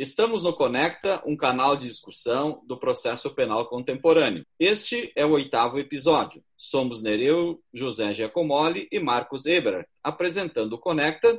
[0.00, 4.46] Estamos no Conecta, um canal de discussão do processo penal contemporâneo.
[4.58, 6.42] Este é o oitavo episódio.
[6.56, 11.38] Somos Nereu, José Giacomoli e Marcos Eber, apresentando o Conecta,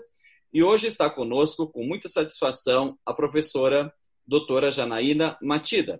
[0.53, 3.91] e hoje está conosco, com muita satisfação, a professora
[4.27, 5.99] doutora Janaína Matida,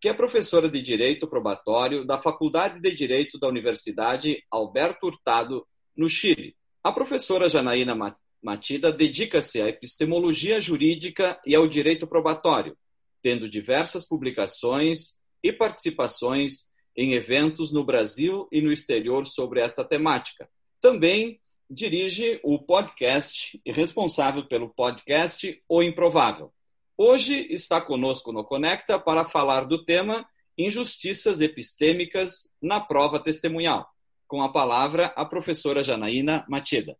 [0.00, 5.64] que é professora de Direito Probatório da Faculdade de Direito da Universidade Alberto Hurtado,
[5.96, 6.56] no Chile.
[6.82, 7.94] A professora Janaína
[8.42, 12.76] Matida dedica-se à epistemologia jurídica e ao direito probatório,
[13.22, 20.48] tendo diversas publicações e participações em eventos no Brasil e no exterior sobre esta temática.
[20.80, 26.52] Também dirige o podcast e responsável pelo podcast O Improvável.
[26.96, 30.26] Hoje está conosco no Conecta para falar do tema
[30.58, 33.88] Injustiças Epistêmicas na Prova Testemunhal.
[34.26, 36.96] Com a palavra, a professora Janaína Matida.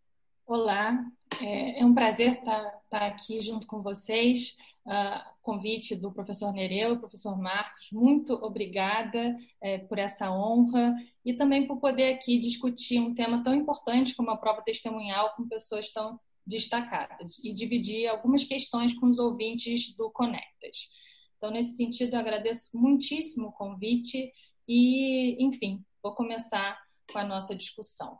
[0.47, 0.98] Olá,
[1.40, 4.56] é, é um prazer estar, estar, aqui junto com vocês.
[4.86, 11.66] Uh, convite do professor Nereu, professor Marcos, muito obrigada é, por essa honra e também
[11.66, 16.18] por poder aqui discutir um tema tão importante como a prova testemunhal com pessoas tão
[16.46, 20.88] destacadas e dividir algumas questões com os ouvintes do Conectas.
[21.36, 24.30] Então, nesse sentido, agradeço muitíssimo o convite
[24.66, 26.78] e, enfim, vou começar
[27.10, 28.18] com a nossa discussão.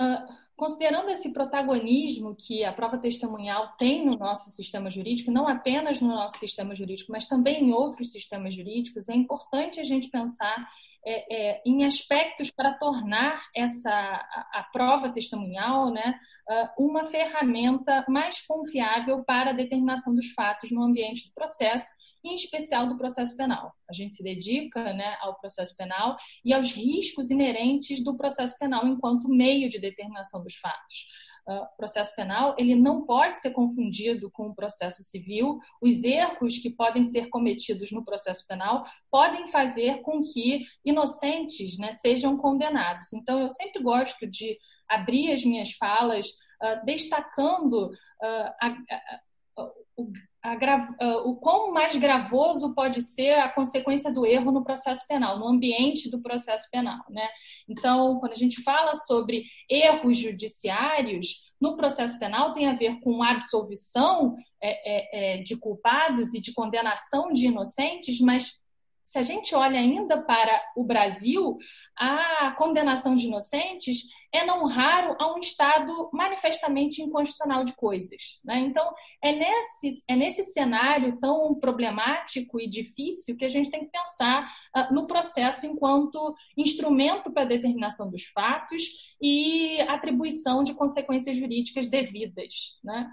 [0.00, 6.00] Uh, considerando esse protagonismo que a prova testemunhal tem no nosso sistema jurídico, não apenas
[6.00, 10.66] no nosso sistema jurídico, mas também em outros sistemas jurídicos, é importante a gente pensar
[11.04, 16.16] é, é, em aspectos para tornar essa a, a prova testemunhal né,
[16.48, 21.92] uh, uma ferramenta mais confiável para a determinação dos fatos no ambiente do processo,
[22.24, 23.72] em especial do processo penal.
[23.90, 28.86] A gente se dedica né, ao processo penal e aos riscos inerentes do processo penal
[28.86, 31.06] enquanto meio de determinação dos fatos.
[31.48, 35.58] Uh, processo penal ele não pode ser confundido com o processo civil.
[35.80, 41.92] Os erros que podem ser cometidos no processo penal podem fazer com que inocentes né,
[41.92, 43.12] sejam condenados.
[43.12, 44.56] Então, eu sempre gosto de
[44.88, 50.12] abrir as minhas falas uh, destacando uh, a, a, o
[50.44, 55.46] uh, o quão mais gravoso pode ser a consequência do erro no processo penal, no
[55.46, 57.00] ambiente do processo penal.
[57.08, 57.28] Né?
[57.68, 63.22] Então, quando a gente fala sobre erros judiciários, no processo penal tem a ver com
[63.22, 68.60] absolvição é, é, é, de culpados e de condenação de inocentes, mas
[69.02, 71.56] se a gente olha ainda para o Brasil,
[71.96, 78.40] a condenação de inocentes é não raro a um estado manifestamente inconstitucional de coisas.
[78.44, 78.60] Né?
[78.60, 83.90] Então, é nesse, é nesse cenário tão problemático e difícil que a gente tem que
[83.90, 91.36] pensar uh, no processo enquanto instrumento para a determinação dos fatos e atribuição de consequências
[91.36, 92.78] jurídicas devidas.
[92.82, 93.10] Né?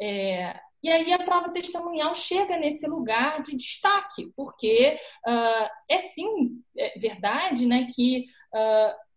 [0.00, 4.96] É, e aí a prova testemunhal chega nesse lugar de destaque, porque
[5.26, 8.24] uh, é sim é verdade né, que
[8.54, 9.10] uh,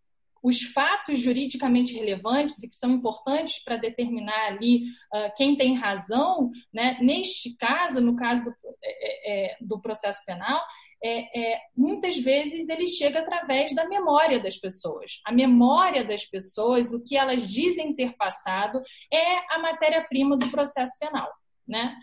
[0.44, 4.81] os fatos juridicamente relevantes e que são importantes para determinar ali
[5.13, 8.53] uh, quem tem razão, né, neste caso, no caso do,
[8.84, 10.62] é, é, do processo penal,
[11.01, 15.22] é, é, muitas vezes ele chega através da memória das pessoas.
[15.25, 18.81] A memória das pessoas, o que elas dizem ter passado,
[19.12, 21.31] é a matéria-prima do processo penal
[21.68, 21.97] né?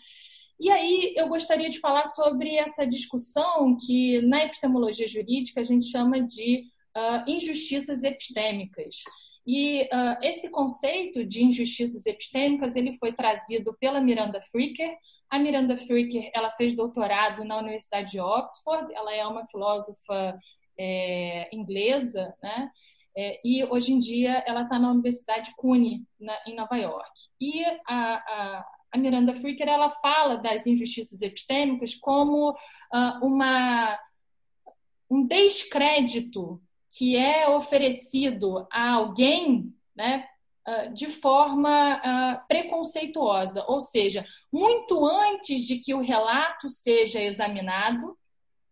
[0.58, 5.86] E aí eu gostaria de falar sobre essa discussão que na epistemologia jurídica a gente
[5.86, 8.96] chama de uh, injustiças epistêmicas.
[9.46, 14.94] E uh, esse conceito de injustiças epistêmicas ele foi trazido pela Miranda Fricker.
[15.30, 18.92] A Miranda Fricker ela fez doutorado na Universidade de Oxford.
[18.94, 20.36] Ela é uma filósofa
[20.78, 22.70] é, inglesa, né?
[23.16, 27.10] É, e hoje em dia ela está na Universidade CUNY na, em Nova York.
[27.40, 33.98] E a, a a Miranda Fricker ela fala das injustiças epistêmicas como uh, uma,
[35.08, 36.60] um descrédito
[36.96, 40.26] que é oferecido a alguém né,
[40.66, 48.18] uh, de forma uh, preconceituosa, ou seja, muito antes de que o relato seja examinado,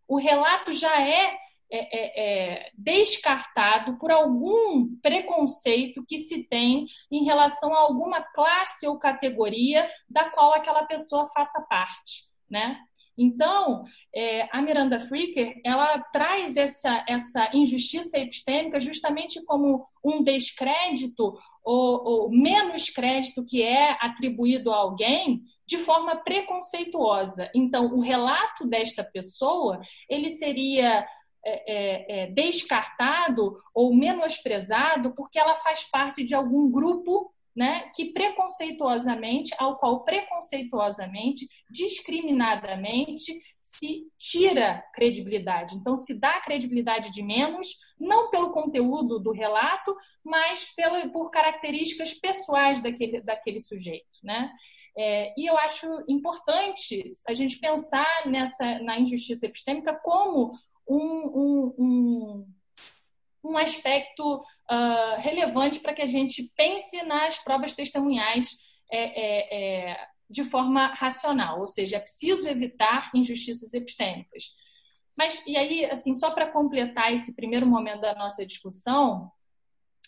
[0.07, 1.37] o relato já é
[1.71, 8.87] é, é, é, descartado por algum preconceito que se tem em relação a alguma classe
[8.87, 12.79] ou categoria da qual aquela pessoa faça parte, né?
[13.21, 13.83] Então,
[14.15, 22.03] é, a Miranda Fricker, ela traz essa, essa injustiça epistêmica justamente como um descrédito ou,
[22.03, 27.51] ou menos crédito que é atribuído a alguém de forma preconceituosa.
[27.53, 31.05] Então, o relato desta pessoa, ele seria
[31.49, 38.13] é, é, é, descartado ou menosprezado porque ela faz parte de algum grupo né, que
[38.13, 45.75] preconceituosamente, ao qual preconceituosamente, discriminadamente se tira credibilidade.
[45.75, 49.93] Então, se dá credibilidade de menos, não pelo conteúdo do relato,
[50.23, 54.19] mas pelo, por características pessoais daquele, daquele sujeito.
[54.23, 54.49] Né?
[54.97, 60.51] É, e eu acho importante a gente pensar nessa, na injustiça epistêmica como
[60.89, 62.53] um, um, um
[63.43, 68.57] um aspecto uh, relevante para que a gente pense nas provas testemunhais
[68.91, 74.51] é, é, é, de forma racional, ou seja, é preciso evitar injustiças epistêmicas.
[75.15, 79.31] Mas, e aí, assim, só para completar esse primeiro momento da nossa discussão,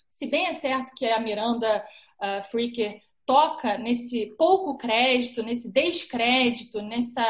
[0.09, 1.83] se bem é certo que a Miranda
[2.19, 7.25] uh, Freaker toca nesse pouco crédito, nesse descrédito, nessa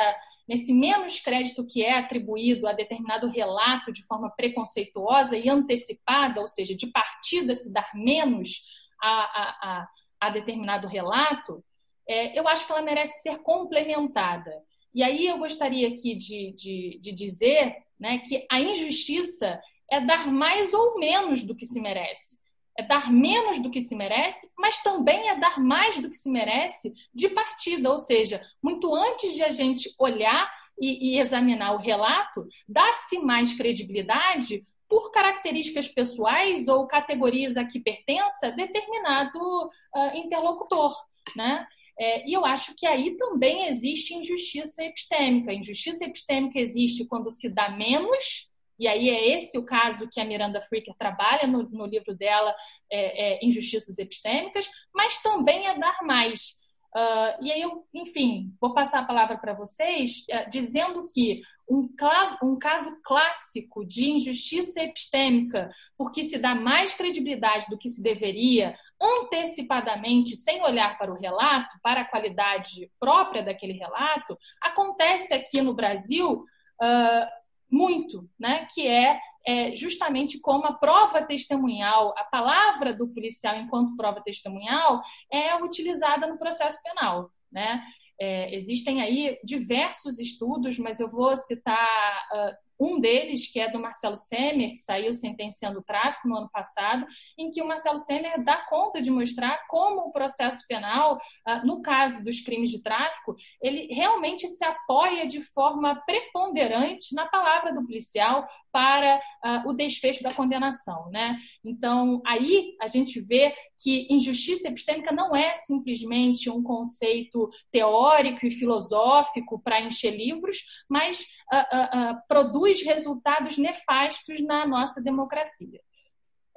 [0.52, 6.48] nesse menos crédito que é atribuído a determinado relato de forma preconceituosa e antecipada, ou
[6.48, 8.62] seja, de partida se dar menos
[9.02, 9.88] a, a, a,
[10.20, 11.64] a determinado relato,
[12.06, 14.52] é, eu acho que ela merece ser complementada.
[14.94, 19.58] E aí eu gostaria aqui de, de, de dizer né, que a injustiça
[19.90, 22.41] é dar mais ou menos do que se merece
[22.78, 26.30] é dar menos do que se merece, mas também é dar mais do que se
[26.30, 31.80] merece de partida, ou seja, muito antes de a gente olhar e, e examinar o
[31.80, 40.94] relato, dá-se mais credibilidade por características pessoais ou categorias a que pertença determinado uh, interlocutor,
[41.36, 41.66] né?
[41.98, 45.54] É, e eu acho que aí também existe injustiça epistêmica.
[45.54, 48.51] Injustiça epistêmica existe quando se dá menos
[48.82, 52.52] e aí é esse o caso que a Miranda Freaker trabalha no, no livro dela,
[52.92, 56.60] é, é, Injustiças Epistêmicas, mas também é dar mais.
[56.96, 61.88] Uh, e aí, eu, enfim, vou passar a palavra para vocês, uh, dizendo que um
[61.96, 68.02] caso, um caso clássico de injustiça epistêmica, porque se dá mais credibilidade do que se
[68.02, 75.62] deveria, antecipadamente, sem olhar para o relato, para a qualidade própria daquele relato, acontece aqui
[75.62, 76.44] no Brasil.
[76.82, 77.41] Uh,
[77.72, 78.68] muito, né?
[78.74, 85.02] que é, é, justamente como a prova testemunhal, a palavra do policial enquanto prova testemunhal
[85.32, 87.32] é utilizada no processo penal.
[87.52, 87.82] Né?
[88.20, 93.80] É, existem aí diversos estudos, mas eu vou citar uh, um deles, que é do
[93.80, 97.06] Marcelo Semer, que saiu sentenciando o tráfico no ano passado,
[97.38, 101.82] em que o Marcelo Semer dá conta de mostrar como o processo penal, ah, no
[101.82, 107.86] caso dos crimes de tráfico, ele realmente se apoia de forma preponderante na palavra do
[107.86, 111.10] policial para uh, o desfecho da condenação.
[111.12, 111.38] Né?
[111.64, 118.52] Então, aí a gente vê que injustiça epistêmica não é simplesmente um conceito teórico e
[118.52, 120.58] filosófico para encher livros,
[120.90, 125.80] mas uh, uh, produz produz resultados nefastos na nossa democracia.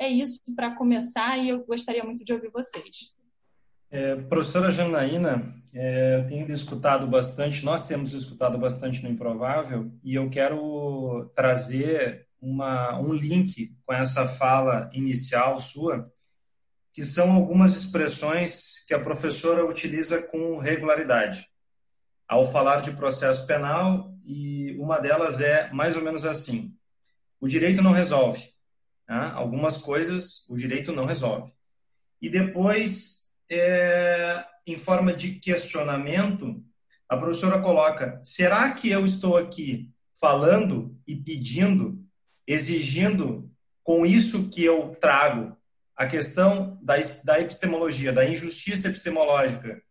[0.01, 3.15] É isso para começar e eu gostaria muito de ouvir vocês.
[3.91, 10.15] É, professora Janaína, é, eu tenho escutado bastante, nós temos escutado bastante no Improvável e
[10.15, 16.11] eu quero trazer uma, um link com essa fala inicial sua,
[16.93, 21.49] que são algumas expressões que a professora utiliza com regularidade.
[22.27, 26.75] Ao falar de processo penal, e uma delas é mais ou menos assim:
[27.41, 28.53] o direito não resolve.
[29.09, 29.33] Né?
[29.35, 31.53] Algumas coisas o direito não resolve.
[32.21, 36.63] E depois, é, em forma de questionamento,
[37.09, 42.03] a professora coloca: será que eu estou aqui falando e pedindo,
[42.47, 43.51] exigindo
[43.83, 45.57] com isso que eu trago
[45.97, 49.83] a questão da, da epistemologia, da injustiça epistemológica,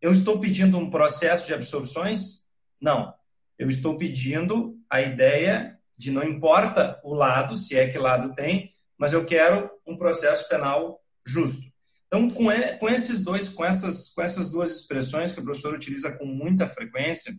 [0.00, 2.46] eu estou pedindo um processo de absorções?
[2.80, 3.14] Não.
[3.60, 8.72] Eu estou pedindo a ideia de não importa o lado, se é que lado tem,
[8.96, 11.70] mas eu quero um processo penal justo.
[12.06, 12.46] Então, com,
[12.78, 16.70] com esses dois, com essas, com essas duas expressões que o professor utiliza com muita
[16.70, 17.34] frequência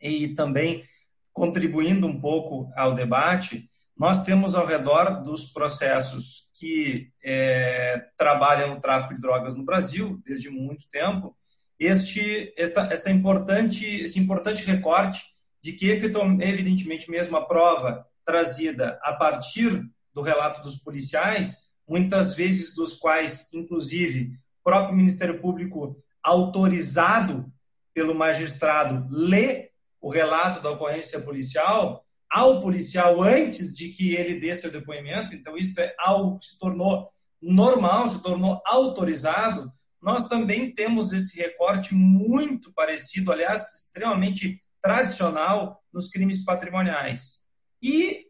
[0.00, 0.84] e também
[1.32, 8.80] contribuindo um pouco ao debate, nós temos ao redor dos processos que é, trabalham no
[8.80, 11.36] tráfico de drogas no Brasil desde muito tempo
[11.80, 15.22] este esta, esta importante esse importante recorte
[15.62, 19.82] de que evidentemente mesmo a prova trazida a partir
[20.14, 27.50] do relato dos policiais muitas vezes dos quais inclusive o próprio Ministério Público autorizado
[27.94, 29.70] pelo magistrado lê
[30.00, 35.34] o relato da ocorrência policial ao policial antes de que ele dê seu depoimento.
[35.34, 37.10] Então isso é algo que se tornou
[37.40, 46.08] normal se tornou autorizado nós também temos esse recorte muito parecido, aliás, extremamente tradicional nos
[46.08, 47.42] crimes patrimoniais.
[47.82, 48.26] E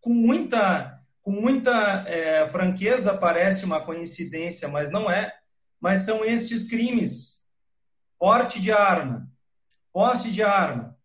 [0.00, 5.34] com muita, com muita é, franqueza parece uma coincidência, mas não é.
[5.80, 7.46] mas são estes crimes:
[8.18, 9.30] porte de arma,
[9.92, 10.96] posse de arma,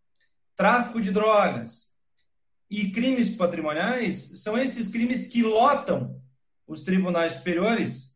[0.54, 1.94] tráfico de drogas
[2.70, 6.20] e crimes patrimoniais, são esses crimes que lotam
[6.66, 8.13] os tribunais superiores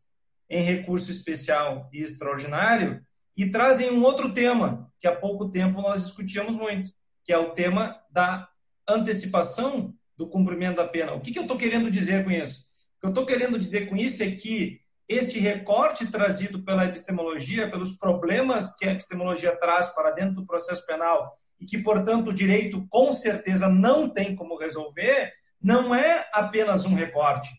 [0.49, 3.01] em recurso especial e extraordinário
[3.37, 6.91] e trazem um outro tema que há pouco tempo nós discutíamos muito,
[7.23, 8.49] que é o tema da
[8.87, 11.13] antecipação do cumprimento da pena.
[11.13, 12.65] O que, que eu estou querendo dizer com isso?
[12.97, 17.71] O que eu estou querendo dizer com isso é que este recorte trazido pela epistemologia,
[17.71, 22.33] pelos problemas que a epistemologia traz para dentro do processo penal e que, portanto, o
[22.33, 27.49] direito com certeza não tem como resolver, não é apenas um recorte.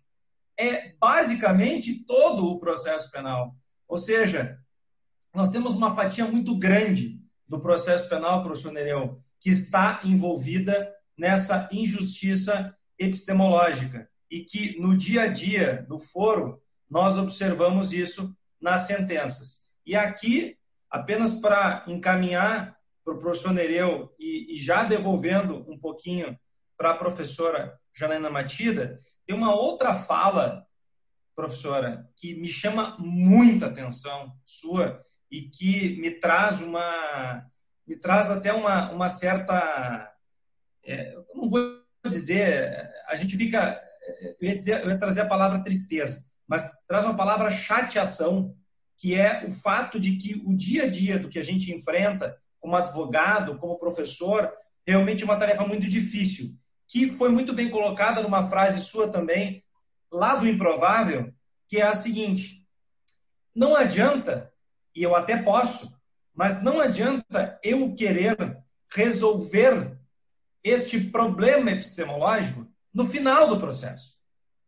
[0.61, 3.57] É basicamente todo o processo penal.
[3.89, 4.59] Ou seja,
[5.35, 11.67] nós temos uma fatia muito grande do processo penal, professor Nereu, que está envolvida nessa
[11.73, 19.65] injustiça epistemológica e que no dia a dia do foro nós observamos isso nas sentenças.
[19.87, 20.59] E aqui,
[20.91, 26.39] apenas para encaminhar para o professor Nereu e, e, já devolvendo um pouquinho
[26.77, 28.99] para a professora Janaina Matida,
[29.31, 30.67] tem uma outra fala,
[31.37, 37.47] professora, que me chama muita atenção sua e que me traz uma
[37.87, 40.13] me traz até uma, uma certa
[40.85, 43.81] é, eu não vou dizer a gente fica
[44.41, 48.57] eu ia, dizer, eu ia trazer a palavra tristeza mas traz uma palavra chateação
[48.97, 52.37] que é o fato de que o dia a dia do que a gente enfrenta
[52.59, 54.53] como advogado como professor
[54.85, 56.59] realmente é uma tarefa muito difícil
[56.91, 59.63] que foi muito bem colocada numa frase sua também
[60.11, 61.33] lá do improvável
[61.69, 62.61] que é a seguinte
[63.55, 64.53] não adianta
[64.95, 65.95] e eu até posso,
[66.35, 68.37] mas não adianta eu querer
[68.93, 69.99] resolver
[70.63, 74.17] este problema epistemológico no final do processo.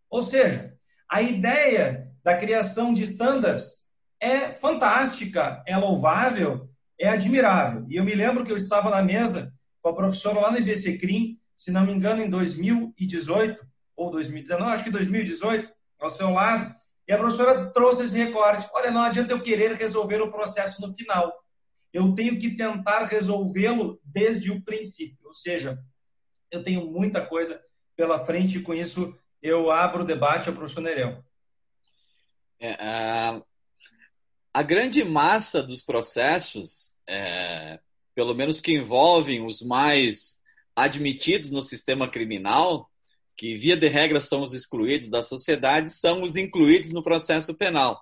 [0.08, 0.76] Ou seja,
[1.08, 3.88] a ideia da criação de standards
[4.20, 7.84] é fantástica, é louvável, é admirável.
[7.88, 10.98] E eu me lembro que eu estava na mesa com a professora lá no IBC
[10.98, 13.64] CRIM, se não me engano, em 2018
[13.94, 16.74] ou 2019, acho que 2018, ao seu lado,
[17.06, 18.68] e a professora trouxe esse recorte.
[18.74, 21.32] Olha, não adianta eu querer resolver o processo no final.
[21.92, 25.18] Eu tenho que tentar resolvê-lo desde o princípio.
[25.24, 25.78] Ou seja,
[26.50, 27.62] eu tenho muita coisa
[27.94, 31.22] pela frente e com isso eu abro o debate ao professor Nereu.
[32.58, 33.42] É, a,
[34.52, 37.78] a, grande massa dos processos, é,
[38.14, 40.40] pelo menos que envolvem os mais
[40.74, 42.88] admitidos no sistema criminal,
[43.36, 48.00] que via de regra são os excluídos da sociedade, são os incluídos no processo penal.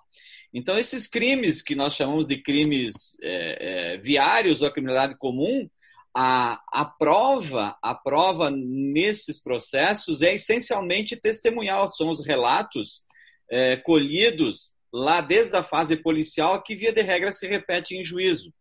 [0.53, 5.69] Então, esses crimes que nós chamamos de crimes é, é, viários ou a criminalidade comum,
[6.15, 13.03] a, a prova, a prova nesses processos é essencialmente testemunhal, são os relatos
[13.49, 18.53] é, colhidos lá desde a fase policial que via de regra se repete em juízo.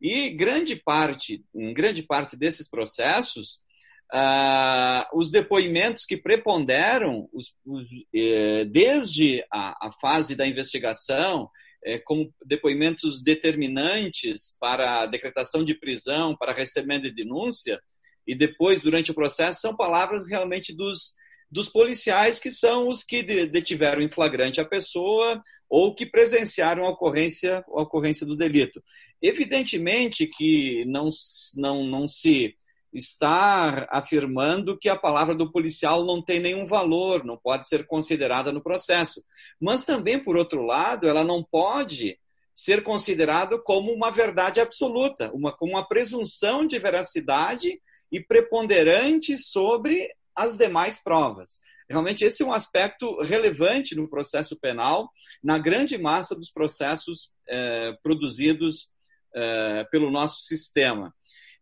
[0.00, 3.66] E grande parte, em grande parte desses processos,
[4.10, 11.50] Uh, os depoimentos que preponderam os, os, eh, desde a, a, fase da investigação,
[11.84, 17.78] eh, como depoimentos determinantes para a decretação de prisão, para recebimento de denúncia,
[18.26, 21.14] e depois, durante o processo, são palavras realmente dos,
[21.50, 26.90] dos policiais que são os que detiveram em flagrante a pessoa ou que presenciaram a
[26.90, 28.82] ocorrência, a ocorrência do delito.
[29.20, 31.10] Evidentemente que não,
[31.56, 32.56] não, não se
[32.92, 38.52] estar afirmando que a palavra do policial não tem nenhum valor, não pode ser considerada
[38.52, 39.22] no processo.
[39.60, 42.18] Mas também, por outro lado, ela não pode
[42.54, 50.10] ser considerada como uma verdade absoluta, uma, como uma presunção de veracidade e preponderante sobre
[50.34, 51.60] as demais provas.
[51.88, 55.10] Realmente, esse é um aspecto relevante no processo penal,
[55.42, 58.90] na grande massa dos processos eh, produzidos
[59.34, 61.14] eh, pelo nosso sistema.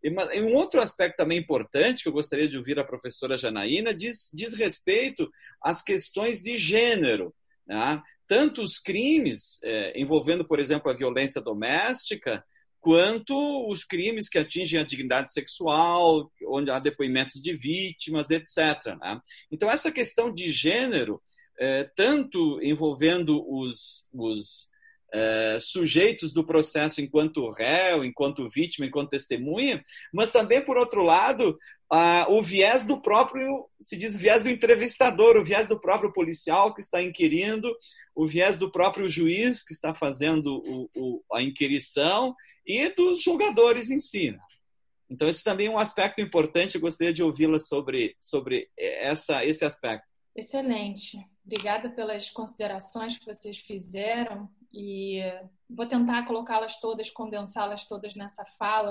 [0.03, 4.31] E um outro aspecto também importante que eu gostaria de ouvir a professora Janaína diz,
[4.33, 5.29] diz respeito
[5.61, 7.35] às questões de gênero.
[7.67, 8.01] Né?
[8.29, 12.45] Tanto os crimes é, envolvendo, por exemplo, a violência doméstica,
[12.79, 18.97] quanto os crimes que atingem a dignidade sexual, onde há depoimentos de vítimas, etc.
[19.01, 19.21] Né?
[19.51, 21.21] Então, essa questão de gênero,
[21.59, 24.69] é, tanto envolvendo os, os
[25.13, 29.83] é, sujeitos do processo enquanto réu, enquanto vítima, enquanto testemunha,
[30.13, 31.57] mas também, por outro lado,
[31.91, 36.75] a, o viés do próprio, se diz viés do entrevistador, o viés do próprio policial
[36.75, 37.73] que está inquirindo,
[38.15, 42.35] o viés do próprio juiz que está fazendo o, o, a inquirição
[42.67, 44.33] e dos julgadores em si.
[44.33, 44.39] Né?
[45.09, 49.65] Então, esse também é um aspecto importante, eu gostaria de ouvi-la sobre, sobre essa, esse
[49.65, 50.07] aspecto.
[50.35, 51.19] Excelente.
[51.45, 55.21] Obrigada pelas considerações que vocês fizeram e
[55.69, 58.91] vou tentar colocá-las todas, condensá-las todas nessa fala,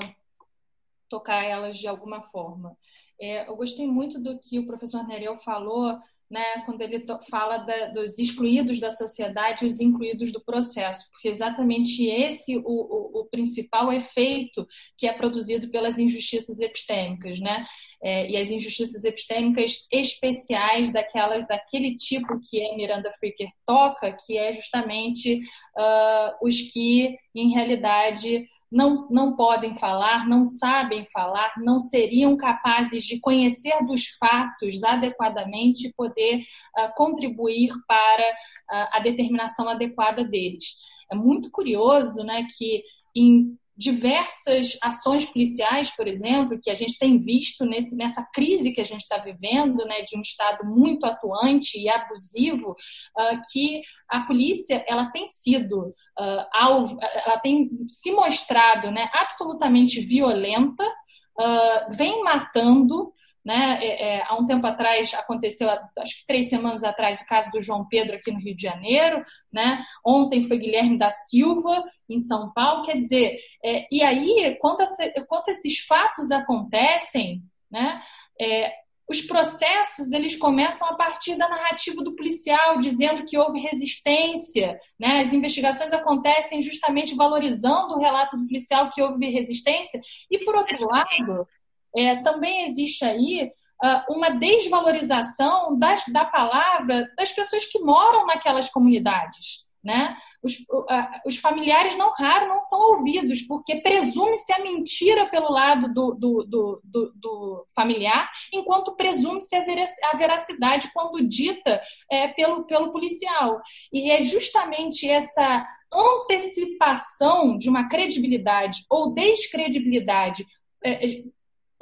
[1.09, 2.77] tocar elas de alguma forma.
[3.19, 7.87] É, eu gostei muito do que o professor Nereu falou né, quando ele fala da,
[7.87, 13.25] dos excluídos da sociedade e os incluídos do processo, porque exatamente esse o, o, o,
[13.25, 14.67] principal efeito
[14.97, 17.63] que é produzido pelas injustiças epistêmicas, né?
[18.01, 24.37] É, e as injustiças epistêmicas especiais daquela, daquele tipo que a Miranda Fricker toca, que
[24.37, 25.39] é justamente
[25.77, 33.03] uh, os que, em realidade, não, não podem falar, não sabem falar, não seriam capazes
[33.03, 40.75] de conhecer dos fatos adequadamente e poder uh, contribuir para uh, a determinação adequada deles.
[41.11, 42.81] É muito curioso né, que
[43.15, 48.79] em diversas ações policiais, por exemplo, que a gente tem visto nesse, nessa crise que
[48.79, 54.21] a gente está vivendo, né, de um Estado muito atuante e abusivo, uh, que a
[54.21, 62.23] polícia ela tem sido uh, alvo, ela tem se mostrado né, absolutamente violenta, uh, vem
[62.23, 63.13] matando
[63.45, 63.79] né?
[63.79, 67.61] É, é, há um tempo atrás aconteceu, acho que três semanas atrás, o caso do
[67.61, 69.21] João Pedro aqui no Rio de Janeiro.
[69.53, 69.83] Né?
[70.03, 72.83] Ontem foi Guilherme da Silva em São Paulo.
[72.83, 74.83] Quer dizer, é, e aí, quando,
[75.27, 77.99] quando, esses fatos acontecem, né?
[78.41, 84.79] É, os processos eles começam a partir da narrativa do policial, dizendo que houve resistência.
[84.99, 85.21] Né?
[85.21, 90.01] As investigações acontecem justamente valorizando o relato do policial que houve resistência.
[90.29, 91.47] E, por outro lado,
[91.95, 93.51] é, também existe aí
[93.83, 99.65] uh, uma desvalorização das, da palavra das pessoas que moram naquelas comunidades.
[99.83, 100.17] Né?
[100.41, 100.87] Os, uh,
[101.27, 106.81] os, familiares não raro não são ouvidos, porque presume-se a mentira pelo lado do, do,
[106.83, 111.79] do, do, familiar, enquanto presume-se a veracidade quando dita
[112.11, 113.61] é, pelo, pelo policial.
[113.93, 120.47] E é justamente essa antecipação de uma credibilidade ou descredibilidade
[120.83, 121.23] é,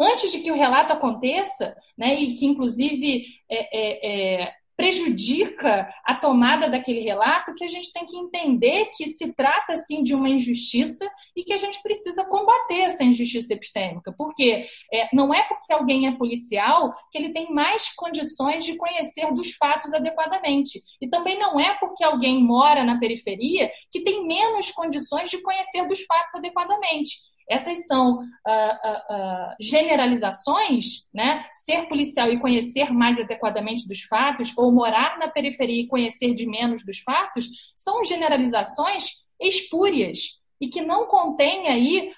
[0.04, 6.16] antes de que o relato aconteça, né, e que inclusive é, é, é, prejudica a
[6.16, 10.30] tomada daquele relato, que a gente tem que entender que se trata sim de uma
[10.30, 15.72] injustiça e que a gente precisa combater essa injustiça epistêmica, porque é, não é porque
[15.72, 21.38] alguém é policial que ele tem mais condições de conhecer dos fatos adequadamente, e também
[21.38, 26.36] não é porque alguém mora na periferia que tem menos condições de conhecer dos fatos
[26.36, 27.33] adequadamente.
[27.50, 31.46] Essas são uh, uh, uh, generalizações, né?
[31.52, 36.46] Ser policial e conhecer mais adequadamente dos fatos, ou morar na periferia e conhecer de
[36.48, 42.10] menos dos fatos, são generalizações espúrias e que não contém aí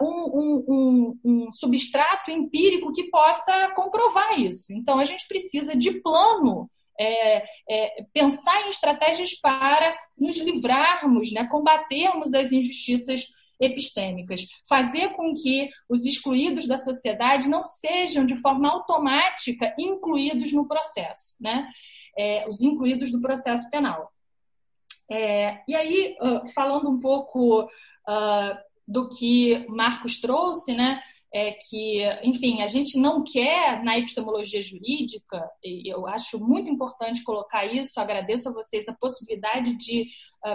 [0.00, 4.74] um, um, um, um substrato empírico que possa comprovar isso.
[4.74, 6.68] Então, a gente precisa de plano
[6.98, 13.26] é, é, pensar em estratégias para nos livrarmos, né, combatermos as injustiças
[13.60, 20.66] epistêmicas, fazer com que os excluídos da sociedade não sejam de forma automática incluídos no
[20.66, 21.66] processo, né?
[22.16, 24.12] É, os incluídos do processo penal.
[25.10, 26.16] É, e aí,
[26.54, 31.00] falando um pouco uh, do que Marcos trouxe, né?
[31.34, 37.24] É que, enfim, a gente não quer na epistemologia jurídica, e eu acho muito importante
[37.24, 40.06] colocar isso, agradeço a vocês a possibilidade de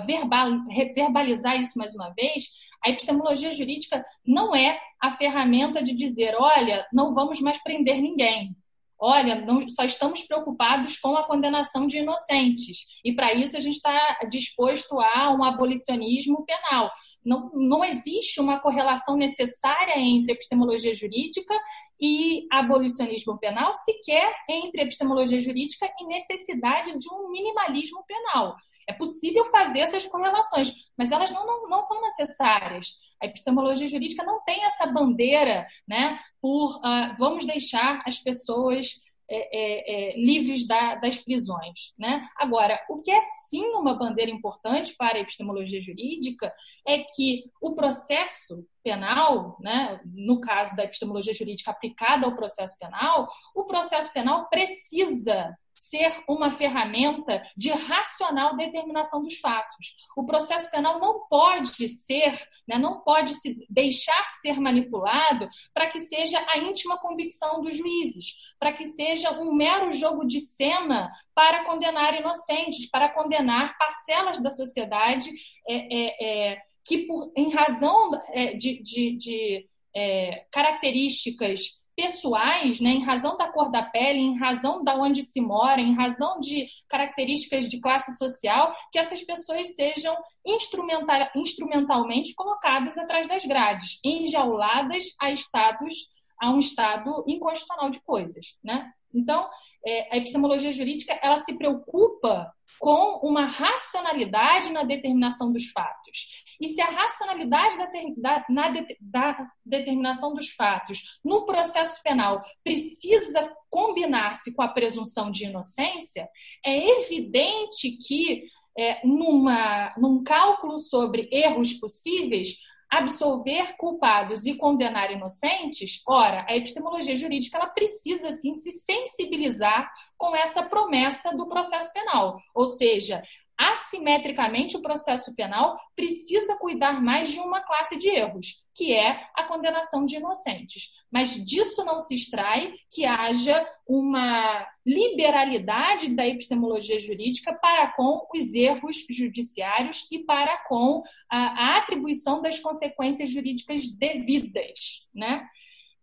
[0.06, 0.52] verbal,
[0.96, 2.46] verbalizar isso mais uma vez.
[2.82, 8.56] A epistemologia jurídica não é a ferramenta de dizer, olha, não vamos mais prender ninguém
[9.00, 12.80] olha, não, só estamos preocupados com a condenação de inocentes.
[13.04, 16.92] E para isso a gente está disposto a um abolicionismo penal.
[17.24, 21.54] Não, não existe uma correlação necessária entre epistemologia jurídica
[22.00, 28.56] e abolicionismo penal, sequer entre epistemologia jurídica e necessidade de um minimalismo penal.
[28.90, 32.88] É possível fazer essas correlações, mas elas não, não, não são necessárias.
[33.22, 38.88] A epistemologia jurídica não tem essa bandeira né, por uh, vamos deixar as pessoas
[39.30, 41.94] é, é, é, livres da, das prisões.
[41.98, 42.22] Né?
[42.36, 46.54] Agora, o que é sim uma bandeira importante para a epistemologia jurídica
[46.88, 53.30] é que o processo penal, né, no caso da epistemologia jurídica aplicada ao processo penal,
[53.56, 59.96] o processo penal precisa ser uma ferramenta de racional determinação dos fatos.
[60.16, 62.32] O processo penal não pode ser,
[62.68, 68.36] né, não pode se deixar ser manipulado para que seja a íntima convicção dos juízes,
[68.60, 74.50] para que seja um mero jogo de cena para condenar inocentes, para condenar parcelas da
[74.50, 75.32] sociedade
[75.68, 82.92] é, é, é, que, por, em razão é, de, de, de é, características pessoais, né,
[82.92, 86.66] em razão da cor da pele, em razão da onde se mora, em razão de
[86.88, 95.14] características de classe social, que essas pessoas sejam instrumental, instrumentalmente colocadas atrás das grades, enjauladas
[95.22, 96.08] a estados
[96.42, 98.94] a um estado inconstitucional de coisas, né?
[99.14, 99.50] Então,
[99.86, 106.46] é, a epistemologia jurídica ela se preocupa com uma racionalidade na determinação dos fatos.
[106.62, 112.42] E se a racionalidade da, da, na de, da determinação dos fatos no processo penal
[112.64, 116.30] precisa combinar-se com a presunção de inocência,
[116.66, 118.44] é evidente que
[118.78, 122.56] é, numa, num cálculo sobre erros possíveis,
[122.90, 130.36] absolver culpados e condenar inocentes, ora, a epistemologia jurídica ela precisa sim se sensibilizar com
[130.36, 133.22] essa promessa do processo penal, ou seja,
[133.60, 139.44] assimetricamente o processo penal precisa cuidar mais de uma classe de erros, que é a
[139.44, 140.94] condenação de inocentes.
[141.12, 148.54] Mas disso não se extrai que haja uma liberalidade da epistemologia jurídica para com os
[148.54, 155.06] erros judiciários e para com a, atribuição das consequências jurídicas devidas.
[155.14, 155.46] Né?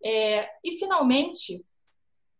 [0.04, 1.64] É, e, finalmente,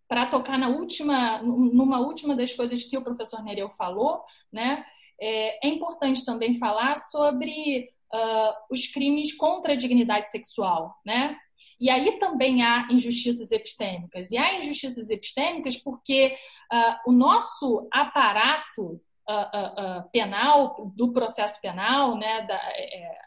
[0.06, 4.84] para tocar na última, numa última das coisas que o professor Nereu falou, né,
[5.20, 11.36] é, é importante também falar sobre uh, os crimes contra a dignidade sexual, né?
[11.78, 14.30] E aí também há injustiças epistêmicas.
[14.30, 16.34] E há injustiças epistêmicas porque
[16.72, 23.18] uh, o nosso aparato uh, penal, do processo penal, né, é,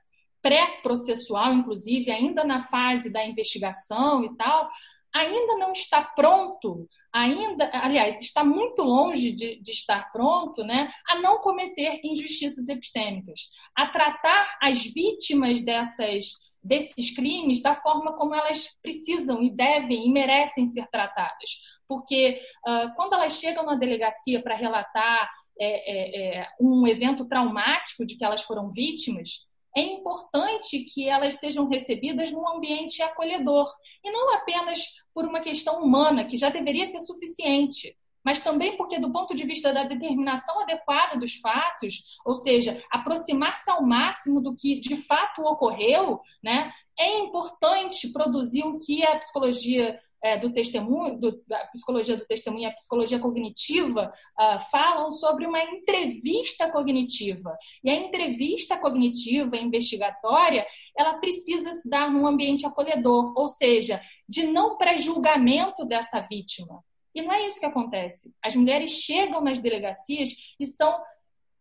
[0.41, 4.69] pré-processual, inclusive, ainda na fase da investigação e tal,
[5.13, 11.19] ainda não está pronto ainda, aliás, está muito longe de, de, estar pronto né, a
[11.19, 16.25] não cometer injustiças epistêmicas, a tratar as vítimas dessas,
[16.63, 21.79] desses crimes da forma como elas precisam e devem e merecem ser tratadas.
[21.87, 25.29] Porque uh, quando elas chegam na delegacia para relatar
[25.61, 31.35] é, é, é, um evento traumático de que elas foram vítimas, é importante que elas
[31.35, 33.67] sejam recebidas num ambiente acolhedor
[34.03, 34.79] e não apenas
[35.13, 39.45] por uma questão humana, que já deveria ser suficiente, mas também porque, do ponto de
[39.45, 45.41] vista da determinação adequada dos fatos, ou seja, aproximar-se ao máximo do que de fato
[45.41, 52.17] ocorreu, né, é importante produzir o que a psicologia é, do testemunho, do, da psicologia
[52.17, 57.57] do testemunho e a psicologia cognitiva uh, falam sobre uma entrevista cognitiva.
[57.83, 60.65] E a entrevista cognitiva investigatória,
[60.97, 66.83] ela precisa se dar num ambiente acolhedor, ou seja, de não pré-julgamento dessa vítima.
[67.13, 68.31] E não é isso que acontece.
[68.43, 70.29] As mulheres chegam nas delegacias
[70.59, 71.01] e são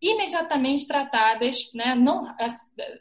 [0.00, 1.94] imediatamente tratadas, né?
[1.94, 2.22] não,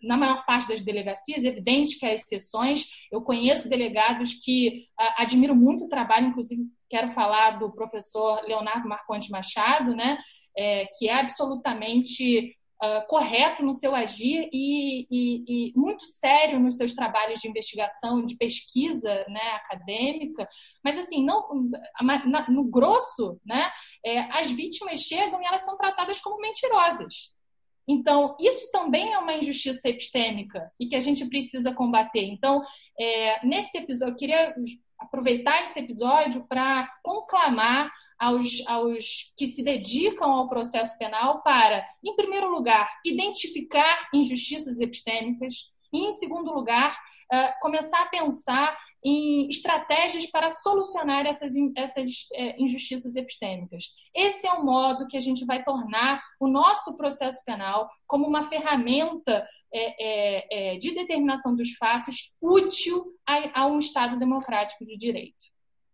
[0.01, 2.85] na maior parte das delegacias, é evidente que há exceções.
[3.11, 4.85] Eu conheço delegados que
[5.17, 10.17] admiro muito o trabalho, inclusive quero falar do professor Leonardo Marcondes Machado, né?
[10.57, 16.77] É, que é absolutamente uh, correto no seu agir e, e, e, muito sério nos
[16.77, 20.47] seus trabalhos de investigação, de pesquisa né, acadêmica,
[20.83, 21.69] mas assim, não,
[22.01, 23.71] na, no grosso, né,
[24.05, 27.35] é, as vítimas chegam e elas são tratadas como mentirosas.
[27.87, 32.25] Então, isso também é uma injustiça epistêmica e que a gente precisa combater.
[32.25, 32.61] Então,
[32.99, 34.53] é, nesse episódio, eu queria
[34.99, 42.15] aproveitar esse episódio para conclamar aos, aos que se dedicam ao processo penal para, em
[42.15, 50.25] primeiro lugar, identificar injustiças epistêmicas, e, em segundo lugar, uh, começar a pensar em estratégias
[50.25, 53.85] para solucionar essas, essas uh, injustiças epistêmicas.
[54.13, 58.43] Esse é o modo que a gente vai tornar o nosso processo penal como uma
[58.43, 65.45] ferramenta é, é, de determinação dos fatos útil a, a um Estado democrático de direito.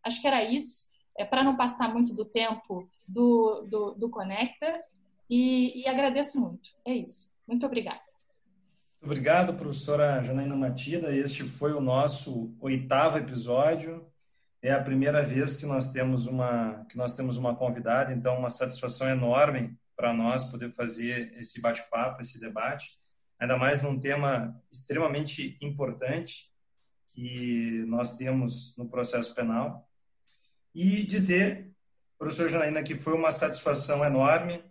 [0.03, 4.73] Acho que era isso é, para não passar muito do tempo do, do, do Conecta.
[5.29, 6.69] E, e agradeço muito.
[6.85, 7.33] É isso.
[7.47, 8.01] Muito obrigada.
[9.01, 11.13] Obrigado, professora Janaína Matida.
[11.13, 14.07] Este foi o nosso oitavo episódio.
[14.61, 18.49] É a primeira vez que nós temos uma que nós temos uma convidada, então uma
[18.49, 22.97] satisfação enorme para nós poder fazer esse bate-papo, esse debate,
[23.37, 26.49] ainda mais num tema extremamente importante
[27.09, 29.87] que nós temos no processo penal,
[30.73, 31.71] e dizer,
[32.17, 34.63] professor Janaína, que foi uma satisfação enorme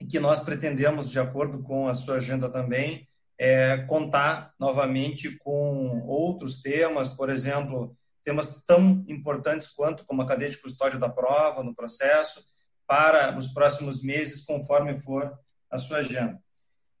[0.00, 3.06] e que nós pretendemos, de acordo com a sua agenda também,
[3.38, 10.50] é, contar novamente com outros temas, por exemplo, temas tão importantes quanto como a cadeia
[10.50, 12.44] de custódia da prova no processo,
[12.86, 15.38] para os próximos meses, conforme for
[15.70, 16.40] a sua agenda.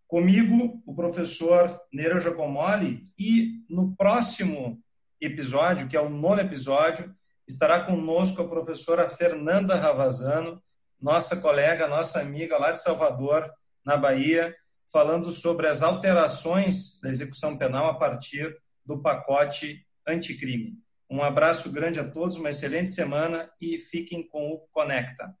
[0.06, 4.82] Comigo, o professor Nereu Giacomoli, e no próximo
[5.20, 7.14] episódio, que é o nono episódio,
[7.48, 10.62] estará conosco a professora Fernanda Ravazano,
[11.00, 13.50] nossa colega, nossa amiga lá de Salvador,
[13.84, 14.54] na Bahia,
[14.92, 20.74] falando sobre as alterações da execução penal a partir do pacote anticrime.
[21.10, 25.34] Um abraço grande a todos, uma excelente semana e fiquem com o Conecta.